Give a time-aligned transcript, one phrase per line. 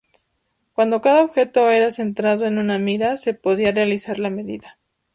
[0.73, 4.79] Cuando cada objeto era centrado en una mira se podía realizar la medida.